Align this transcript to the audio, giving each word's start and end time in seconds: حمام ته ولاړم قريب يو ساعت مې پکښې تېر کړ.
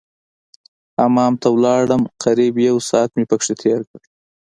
حمام 0.99 1.33
ته 1.41 1.47
ولاړم 1.55 2.01
قريب 2.23 2.53
يو 2.67 2.75
ساعت 2.89 3.09
مې 3.17 3.23
پکښې 3.31 3.53
تېر 3.61 3.79
کړ. 3.89 4.01